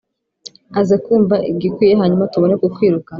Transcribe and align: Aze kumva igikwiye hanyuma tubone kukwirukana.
Aze 0.79 0.95
kumva 1.03 1.35
igikwiye 1.51 1.93
hanyuma 2.01 2.29
tubone 2.33 2.55
kukwirukana. 2.61 3.09